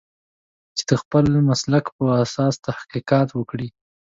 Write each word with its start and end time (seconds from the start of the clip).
چې 0.77 0.83
د 0.89 0.91
خپل 1.01 1.25
مسلک 1.49 1.85
په 1.97 2.05
اساس 2.23 2.53
تحقیقات 2.67 3.27
وکړي. 3.33 3.67